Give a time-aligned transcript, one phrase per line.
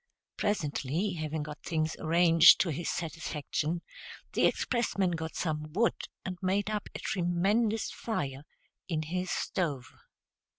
[0.35, 3.83] Presently, having got things arranged to his satisfaction,
[4.33, 8.41] the expressman got some wood and made up a tremendous fire
[8.87, 9.93] in his stove.